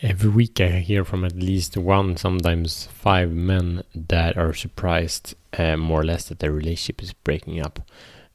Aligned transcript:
Every 0.00 0.30
week, 0.30 0.60
I 0.60 0.78
hear 0.78 1.04
from 1.04 1.24
at 1.24 1.34
least 1.34 1.76
one, 1.76 2.16
sometimes 2.16 2.86
five 2.86 3.32
men 3.32 3.82
that 3.96 4.36
are 4.36 4.54
surprised, 4.54 5.34
uh, 5.58 5.76
more 5.76 6.02
or 6.02 6.04
less, 6.04 6.28
that 6.28 6.38
their 6.38 6.52
relationship 6.52 7.02
is 7.02 7.12
breaking 7.12 7.60
up. 7.60 7.80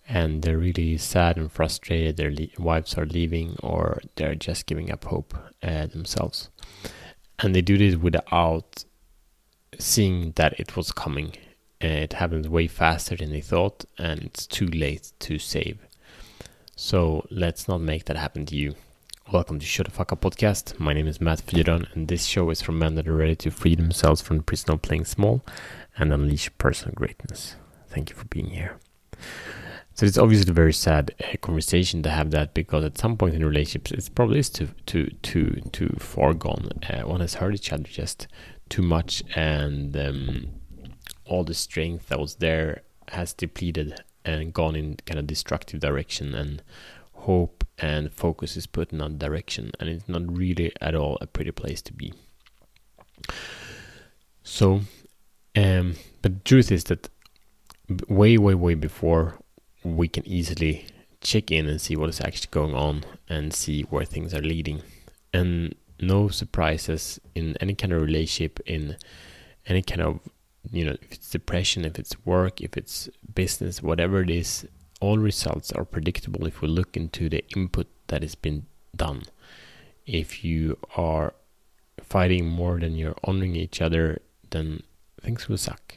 And 0.06 0.42
they're 0.42 0.58
really 0.58 0.98
sad 0.98 1.38
and 1.38 1.50
frustrated. 1.50 2.18
Their 2.18 2.34
wives 2.58 2.98
are 2.98 3.06
leaving, 3.06 3.56
or 3.64 4.02
they're 4.18 4.36
just 4.36 4.66
giving 4.66 4.92
up 4.92 5.06
hope 5.06 5.34
uh, 5.64 5.86
themselves. 5.86 6.50
And 7.40 7.56
they 7.56 7.62
do 7.62 7.78
this 7.78 7.96
without 7.96 8.84
seeing 9.80 10.34
that 10.36 10.60
it 10.60 10.76
was 10.76 10.92
coming. 10.92 11.30
Uh, 11.82 11.88
it 11.88 12.14
happens 12.14 12.50
way 12.50 12.68
faster 12.68 13.16
than 13.16 13.32
they 13.32 13.40
thought, 13.40 13.86
and 13.98 14.24
it's 14.24 14.46
too 14.46 14.68
late 14.68 15.14
to 15.20 15.40
save. 15.40 15.78
So 16.76 17.26
let's 17.32 17.70
not 17.70 17.80
make 17.80 18.04
that 18.06 18.18
happen 18.18 18.46
to 18.48 18.56
you. 18.58 18.76
Welcome 19.32 19.58
to 19.60 19.66
Shut 19.66 19.86
the 19.88 19.92
Fuck 19.92 20.12
Up 20.12 20.22
podcast. 20.22 20.80
My 20.80 20.94
name 20.94 21.08
is 21.08 21.22
Matt 21.22 21.40
Fyron, 21.40 21.92
and 21.94 22.08
this 22.08 22.26
show 22.26 22.50
is 22.52 22.62
for 22.62 22.74
men 22.74 22.96
that 22.96 23.08
are 23.08 23.16
ready 23.16 23.36
to 23.38 23.52
free 23.52 23.74
themselves 23.74 24.22
from 24.22 24.38
the 24.38 24.44
prison 24.44 24.72
of 24.72 24.82
playing 24.82 25.06
small 25.06 25.42
and 25.98 26.14
unleash 26.14 26.52
personal 26.58 26.94
greatness. 26.94 27.56
Thank 27.88 28.10
you 28.10 28.16
for 28.16 28.26
being 28.26 28.48
here. 28.48 28.78
So 29.96 30.06
it's 30.06 30.18
obviously 30.18 30.52
a 30.52 30.54
very 30.54 30.74
sad 30.74 31.16
uh, 31.24 31.38
conversation 31.38 32.04
to 32.04 32.10
have 32.10 32.32
that 32.32 32.54
because 32.54 32.84
at 32.84 32.98
some 32.98 33.18
point 33.18 33.34
in 33.34 33.46
relationships, 33.46 33.92
it's 33.92 34.10
probably 34.10 34.40
is 34.40 34.50
too 34.50 34.70
too 34.86 35.10
too 35.24 35.62
too 35.72 35.96
far 36.00 36.34
gone. 36.34 36.70
Uh, 36.88 37.02
one 37.08 37.22
has 37.22 37.36
hurt 37.36 37.56
each 37.56 37.72
other 37.72 37.84
just 37.84 38.28
too 38.70 38.84
much, 38.84 39.24
and 39.36 39.96
um, 39.98 40.50
all 41.26 41.44
the 41.44 41.54
strength 41.54 42.10
that 42.10 42.20
was 42.20 42.36
there 42.36 42.82
has 43.10 43.34
depleted 43.34 44.04
and 44.26 44.54
gone 44.54 44.76
in 44.76 44.98
kind 45.06 45.20
of 45.20 45.28
destructive 45.28 45.80
direction, 45.80 46.36
and 46.36 46.62
hope 47.24 47.66
and 47.78 48.12
focus 48.12 48.56
is 48.56 48.68
put 48.68 48.92
in 48.92 49.00
that 49.00 49.20
direction 49.20 49.72
and 49.80 49.90
it's 49.90 50.08
not 50.08 50.24
really 50.38 50.72
at 50.80 50.96
all 50.96 51.18
a 51.22 51.28
pretty 51.28 51.52
place 51.52 51.82
to 51.82 51.94
be. 51.94 52.14
So 54.44 54.82
um 55.56 55.96
but 56.22 56.34
the 56.34 56.42
truth 56.44 56.72
is 56.72 56.86
that 56.86 57.10
way 58.08 58.38
way 58.38 58.56
way 58.56 58.76
before 58.76 59.40
we 59.84 60.08
can 60.08 60.26
easily 60.28 60.86
check 61.22 61.52
in 61.52 61.68
and 61.68 61.80
see 61.82 61.96
what 61.96 62.10
is 62.10 62.22
actually 62.22 62.50
going 62.52 62.76
on 62.76 63.04
and 63.30 63.54
see 63.54 63.84
where 63.84 64.06
things 64.06 64.34
are 64.34 64.42
leading. 64.42 64.82
And 65.34 65.76
no 66.00 66.28
surprises 66.28 67.20
in 67.36 67.56
any 67.60 67.76
kind 67.76 67.94
of 67.94 68.02
relationship 68.02 68.60
in 68.66 68.98
any 69.68 69.82
kind 69.82 70.02
of 70.02 70.20
you 70.72 70.86
know 70.86 70.96
if 71.02 71.12
it's 71.14 71.30
depression 71.30 71.86
if 71.86 71.98
it's 72.00 72.16
work 72.26 72.62
if 72.62 72.78
it's 72.78 73.10
business 73.34 73.82
whatever 73.82 74.22
it 74.22 74.30
is 74.30 74.68
all 75.04 75.18
results 75.18 75.70
are 75.74 75.84
predictable 75.84 76.48
if 76.48 76.62
we 76.62 76.68
look 76.70 76.96
into 76.96 77.28
the 77.28 77.44
input 77.58 77.88
that 78.08 78.22
has 78.22 78.36
been 78.36 78.66
done. 78.96 79.24
If 80.06 80.46
you 80.46 80.78
are 80.96 81.34
fighting 82.02 82.48
more 82.48 82.80
than 82.80 82.96
you're 82.96 83.18
honoring 83.26 83.58
each 83.58 83.82
other, 83.82 84.22
then 84.52 84.82
things 85.22 85.50
will 85.50 85.58
suck. 85.58 85.96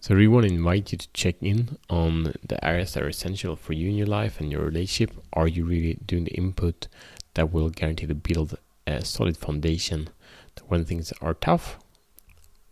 So 0.00 0.16
we 0.16 0.26
want 0.26 0.48
to 0.48 0.52
invite 0.52 0.90
you 0.90 0.98
to 0.98 1.08
check 1.12 1.36
in 1.40 1.78
on 1.88 2.34
the 2.44 2.58
areas 2.64 2.94
that 2.94 3.04
are 3.04 3.08
essential 3.08 3.54
for 3.54 3.72
you 3.72 3.88
in 3.88 3.96
your 3.96 4.08
life 4.08 4.40
and 4.40 4.50
your 4.50 4.62
relationship. 4.62 5.16
Are 5.32 5.46
you 5.46 5.64
really 5.64 5.98
doing 6.04 6.24
the 6.24 6.34
input 6.34 6.88
that 7.34 7.52
will 7.52 7.70
guarantee 7.70 8.06
to 8.08 8.16
build 8.16 8.58
a 8.84 9.04
solid 9.04 9.36
foundation 9.36 10.08
that 10.56 10.68
when 10.68 10.84
things 10.84 11.12
are 11.20 11.34
tough, 11.34 11.78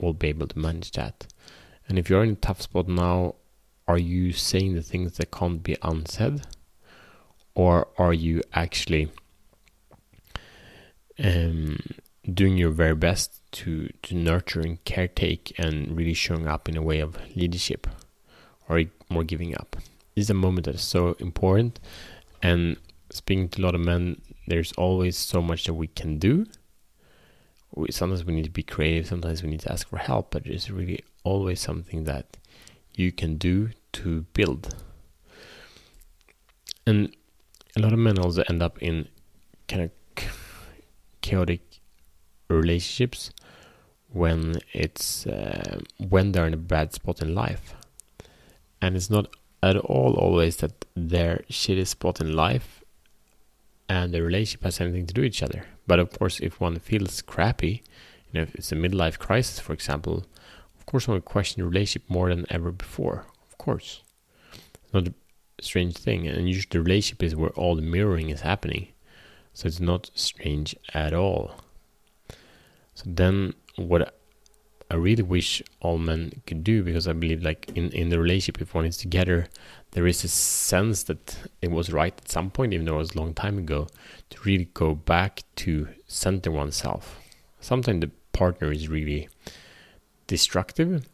we'll 0.00 0.12
be 0.12 0.28
able 0.28 0.48
to 0.48 0.58
manage 0.58 0.91
that. 0.92 1.28
And 1.89 2.00
if 2.00 2.11
you're 2.11 2.24
in 2.24 2.30
a 2.30 2.34
tough 2.34 2.62
spot 2.62 2.89
now, 2.89 3.36
are 3.89 3.98
you 3.98 4.33
saying 4.33 4.75
the 4.75 4.83
things 4.83 5.17
that 5.17 5.31
can't 5.31 5.62
be 5.62 5.77
unsaid? 5.83 6.42
Or 7.55 7.89
are 7.97 8.12
you 8.12 8.42
actually 8.53 9.11
um, 11.23 11.79
doing 12.33 12.57
your 12.59 12.70
very 12.70 12.95
best 12.95 13.41
to, 13.53 13.89
to 14.03 14.14
nurture 14.14 14.61
and 14.61 14.84
caretake 14.84 15.53
and 15.59 15.97
really 15.97 16.14
showing 16.14 16.47
up 16.47 16.69
in 16.69 16.77
a 16.77 16.83
way 16.83 17.01
of 17.01 17.17
leadership? 17.34 17.87
Or 18.69 18.83
more 19.09 19.25
giving 19.25 19.57
up? 19.57 19.77
This 20.14 20.24
is 20.24 20.30
a 20.30 20.35
moment 20.35 20.67
that 20.67 20.74
is 20.74 20.83
so 20.83 21.17
important. 21.20 21.79
And 22.42 22.77
speaking 23.11 23.48
to 23.51 23.63
a 23.63 23.64
lot 23.64 23.74
of 23.74 23.80
men, 23.80 24.20
there's 24.47 24.73
always 24.73 25.17
so 25.17 25.41
much 25.41 25.64
that 25.64 25.74
we 25.74 25.86
can 25.86 26.18
do. 26.18 26.47
Sometimes 27.91 28.24
we 28.24 28.35
need 28.35 28.45
to 28.45 28.51
be 28.51 28.63
creative, 28.63 29.07
sometimes 29.07 29.42
we 29.42 29.51
need 29.51 29.61
to 29.61 29.73
ask 29.73 29.89
for 29.89 29.98
help, 29.98 30.30
but 30.30 30.47
it's 30.47 30.70
really 30.70 31.05
always 31.24 31.61
something 31.61 32.05
that 32.05 32.39
you 32.96 33.12
can 33.12 33.36
do 33.36 33.70
to 33.92 34.23
build. 34.33 34.74
And 36.86 37.14
a 37.77 37.80
lot 37.80 37.92
of 37.92 37.98
men 37.98 38.18
also 38.18 38.42
end 38.48 38.62
up 38.62 38.83
in 38.83 39.08
kind 39.68 39.83
of 39.83 39.90
chaotic 41.20 41.61
relationships 42.48 43.30
when 44.12 44.55
it's 44.73 45.27
uh, 45.27 45.80
when 45.98 46.33
they're 46.33 46.46
in 46.46 46.55
a 46.55 46.68
bad 46.74 46.92
spot 46.92 47.20
in 47.20 47.35
life, 47.35 47.74
and 48.80 48.96
it's 48.96 49.11
not 49.11 49.27
at 49.62 49.77
all 49.77 50.14
always 50.14 50.58
that 50.58 50.85
their 50.95 51.45
shitty 51.51 51.86
spot 51.86 52.20
in 52.20 52.35
life 52.35 52.83
and 53.89 54.12
the 54.12 54.23
relationship 54.23 54.62
has 54.64 54.80
anything 54.80 55.06
to 55.06 55.14
do 55.14 55.23
with 55.23 55.29
each 55.29 55.42
other. 55.42 55.67
But 55.86 55.98
of 55.98 56.17
course, 56.18 56.40
if 56.40 56.61
one 56.61 56.79
feels 56.79 57.23
crappy, 57.23 57.83
you 58.30 58.33
know, 58.35 58.42
if 58.42 58.55
it's 58.55 58.73
a 58.73 58.77
midlife 58.77 59.18
crisis, 59.18 59.61
for 59.61 59.73
example, 59.73 60.24
course, 60.86 61.08
one 61.08 61.17
would 61.17 61.24
question 61.24 61.63
the 61.63 61.69
relationship 61.69 62.08
more 62.08 62.29
than 62.29 62.47
ever 62.51 62.73
before. 62.73 63.27
Of 63.51 63.58
course, 63.58 64.02
not 64.92 65.08
a 65.08 65.14
strange 65.61 65.97
thing, 65.97 66.27
and 66.27 66.48
usually 66.48 66.69
the 66.70 66.80
relationship 66.80 67.23
is 67.23 67.36
where 67.36 67.51
all 67.51 67.77
the 67.77 67.83
mirroring 67.83 68.30
is 68.30 68.42
happening, 68.42 68.89
so 69.52 69.67
it's 69.67 69.80
not 69.80 70.11
strange 70.14 70.77
at 70.95 71.13
all. 71.13 71.57
So 72.95 73.05
then, 73.07 73.55
what 73.77 74.14
I 74.91 74.95
really 74.95 75.23
wish 75.23 75.63
all 75.80 75.98
men 75.98 76.42
could 76.47 76.63
do, 76.63 76.83
because 76.83 77.08
I 77.08 77.13
believe, 77.13 77.42
like 77.42 77.70
in 77.74 77.91
in 77.91 78.08
the 78.11 78.20
relationship, 78.20 78.63
if 78.63 78.74
one 78.74 78.86
is 78.86 78.97
together, 78.97 79.48
there 79.91 80.07
is 80.07 80.23
a 80.24 80.29
sense 80.29 81.03
that 81.05 81.36
it 81.61 81.70
was 81.70 81.92
right 81.92 82.14
at 82.17 82.30
some 82.30 82.51
point, 82.51 82.73
even 82.73 82.86
though 82.86 82.97
it 82.97 82.98
was 82.98 83.14
a 83.14 83.18
long 83.18 83.35
time 83.35 83.58
ago, 83.58 83.89
to 84.30 84.41
really 84.45 84.68
go 84.74 84.95
back 84.95 85.42
to 85.57 85.89
center 86.07 86.51
oneself. 86.51 87.18
Sometimes 87.61 88.01
the 88.01 88.11
partner 88.33 88.70
is 88.70 88.89
really 88.89 89.29
destructive, 90.27 91.09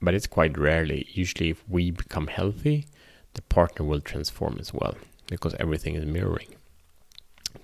but 0.00 0.14
it's 0.14 0.26
quite 0.26 0.58
rarely. 0.58 1.06
Usually, 1.12 1.50
if 1.50 1.62
we 1.68 1.90
become 1.90 2.26
healthy, 2.26 2.86
the 3.34 3.42
partner 3.42 3.84
will 3.84 4.00
transform 4.00 4.56
as 4.58 4.72
well 4.72 4.96
because 5.26 5.54
everything 5.58 5.94
is 5.94 6.04
mirroring. 6.04 6.54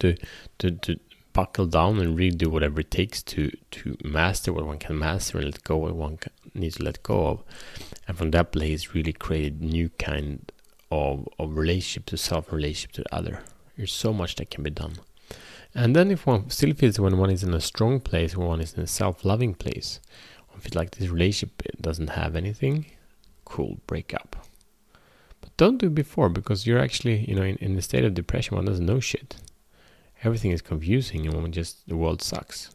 To 0.00 0.16
to 0.58 0.70
to 0.70 1.00
buckle 1.32 1.66
down 1.66 1.98
and 2.00 2.16
really 2.18 2.36
do 2.36 2.50
whatever 2.50 2.80
it 2.80 2.90
takes 2.90 3.22
to 3.22 3.50
to 3.70 3.96
master 4.02 4.52
what 4.52 4.66
one 4.66 4.78
can 4.78 4.98
master 4.98 5.38
and 5.38 5.46
let 5.46 5.62
go 5.64 5.76
what 5.76 5.94
one 5.94 6.18
needs 6.54 6.76
to 6.76 6.84
let 6.84 7.02
go 7.02 7.26
of, 7.26 7.42
and 8.06 8.16
from 8.16 8.30
that 8.32 8.52
place, 8.52 8.94
really 8.94 9.12
create 9.12 9.60
new 9.60 9.90
kind 9.98 10.52
of 10.90 11.28
of 11.38 11.56
relationship 11.56 12.06
to 12.06 12.16
self, 12.16 12.52
relationship 12.52 12.92
to 12.92 13.02
the 13.02 13.14
other. 13.14 13.42
There's 13.76 13.92
so 13.92 14.12
much 14.12 14.36
that 14.36 14.50
can 14.50 14.62
be 14.64 14.70
done. 14.70 14.94
And 15.74 15.94
then 15.94 16.10
if 16.10 16.26
one 16.26 16.50
still 16.50 16.74
feels 16.74 16.98
when 16.98 17.18
one 17.18 17.30
is 17.30 17.44
in 17.44 17.54
a 17.54 17.60
strong 17.60 18.00
place, 18.00 18.36
when 18.36 18.48
one 18.48 18.60
is 18.60 18.74
in 18.74 18.82
a 18.82 18.86
self-loving 18.86 19.54
place, 19.54 20.00
if 20.58 20.66
it's 20.66 20.74
like 20.74 20.90
this 20.92 21.08
relationship 21.08 21.62
doesn't 21.80 22.10
have 22.10 22.36
anything, 22.36 22.86
cool, 23.44 23.78
break 23.86 24.12
up. 24.12 24.36
But 25.40 25.56
don't 25.56 25.78
do 25.78 25.86
it 25.86 25.94
before 25.94 26.28
because 26.28 26.66
you're 26.66 26.80
actually, 26.80 27.24
you 27.28 27.34
know, 27.34 27.42
in, 27.42 27.56
in 27.56 27.76
a 27.76 27.82
state 27.82 28.04
of 28.04 28.14
depression, 28.14 28.56
one 28.56 28.64
doesn't 28.66 28.84
know 28.84 29.00
shit. 29.00 29.36
Everything 30.24 30.50
is 30.50 30.62
confusing 30.62 31.26
and 31.26 31.40
one 31.40 31.52
just, 31.52 31.88
the 31.88 31.96
world 31.96 32.22
sucks. 32.22 32.70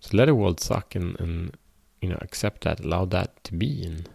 So 0.00 0.16
let 0.16 0.26
the 0.26 0.34
world 0.34 0.60
suck 0.60 0.94
and, 0.94 1.20
and, 1.20 1.56
you 2.00 2.08
know, 2.08 2.18
accept 2.22 2.64
that, 2.64 2.80
allow 2.80 3.04
that 3.06 3.44
to 3.44 3.54
be 3.54 3.82
and 3.84 4.08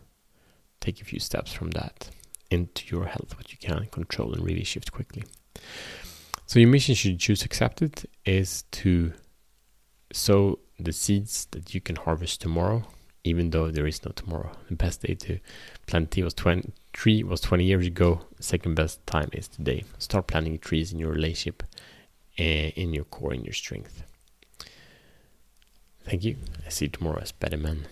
take 0.79 0.99
a 1.01 1.05
few 1.05 1.19
steps 1.19 1.53
from 1.53 1.71
that 1.71 2.09
into 2.49 2.87
your 2.87 3.05
health, 3.05 3.37
what 3.37 3.51
you 3.51 3.57
can 3.59 3.87
control 3.91 4.33
and 4.33 4.43
really 4.43 4.63
shift 4.63 4.91
quickly. 4.91 5.23
So 6.47 6.59
your 6.59 6.69
mission, 6.69 6.95
should 6.95 7.19
choose 7.19 7.43
accept 7.43 7.81
it, 7.81 8.05
is 8.25 8.63
to 8.71 9.13
sow 10.11 10.59
the 10.79 10.91
seeds 10.91 11.47
that 11.51 11.73
you 11.73 11.81
can 11.81 11.95
harvest 11.95 12.41
tomorrow, 12.41 12.83
even 13.23 13.49
though 13.49 13.71
there 13.71 13.87
is 13.87 14.03
no 14.05 14.11
tomorrow. 14.11 14.51
The 14.69 14.75
best 14.75 15.01
day 15.01 15.15
to 15.15 15.39
plant 15.87 16.11
tea 16.11 16.23
was 16.23 16.33
20, 16.33 16.71
tree 16.93 17.23
was 17.23 17.41
20 17.41 17.63
years 17.63 17.87
ago. 17.87 18.21
second 18.39 18.75
best 18.75 19.05
time 19.07 19.29
is 19.33 19.47
today. 19.47 19.83
Start 19.97 20.27
planting 20.27 20.59
trees 20.59 20.91
in 20.91 20.99
your 20.99 21.11
relationship, 21.11 21.63
uh, 22.39 22.43
in 22.43 22.93
your 22.93 23.05
core, 23.05 23.33
in 23.33 23.43
your 23.43 23.53
strength. 23.53 24.03
Thank 26.03 26.23
you. 26.23 26.37
I 26.65 26.69
see 26.69 26.85
you 26.85 26.91
tomorrow 26.91 27.19
as 27.19 27.31
better 27.31 27.57
men. 27.57 27.87